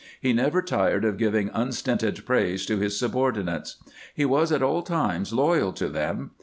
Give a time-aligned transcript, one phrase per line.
[0.19, 3.75] He never tired of giving unstinted praise to his subordinates.
[4.15, 6.31] He was at all times loyal to them.